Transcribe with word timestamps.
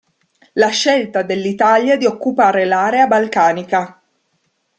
La 0.53 0.69
scelta 0.69 1.21
dell'Italia 1.21 1.95
di 1.95 2.07
occupare 2.07 2.65
l'area 2.65 3.05
balcanica. 3.05 4.01